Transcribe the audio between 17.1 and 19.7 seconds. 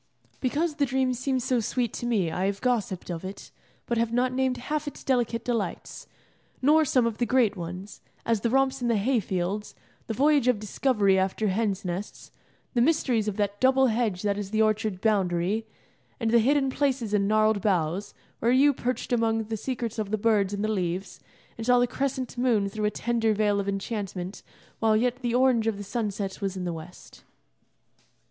in gnarled boughs, where you perched among the